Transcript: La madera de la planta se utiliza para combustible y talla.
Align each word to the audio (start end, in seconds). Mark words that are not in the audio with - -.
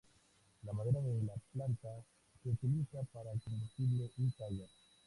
La 0.63 0.73
madera 0.73 0.99
de 0.99 1.21
la 1.23 1.35
planta 1.53 1.89
se 2.41 2.49
utiliza 2.49 3.03
para 3.13 3.29
combustible 3.45 4.09
y 4.17 4.31
talla. 4.31 4.65